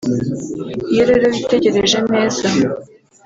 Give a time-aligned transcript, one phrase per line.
[0.91, 2.45] Iyo rero witegereje neza